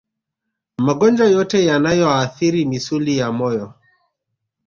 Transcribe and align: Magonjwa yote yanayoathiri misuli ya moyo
Magonjwa 0.77 1.27
yote 1.27 1.65
yanayoathiri 1.65 2.65
misuli 2.65 3.17
ya 3.17 3.31
moyo 3.31 3.73